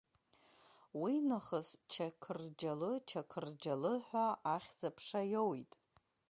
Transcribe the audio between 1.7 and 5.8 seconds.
Чақырџьалы, Чақырџьалы ҳәа ахьӡ-аԥша иоуит.